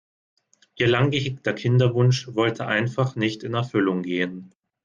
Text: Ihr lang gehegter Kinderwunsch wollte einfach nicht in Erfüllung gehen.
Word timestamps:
Ihr 0.77 0.87
lang 0.87 1.11
gehegter 1.11 1.53
Kinderwunsch 1.53 2.29
wollte 2.33 2.65
einfach 2.65 3.15
nicht 3.15 3.43
in 3.43 3.53
Erfüllung 3.53 4.01
gehen. 4.01 4.51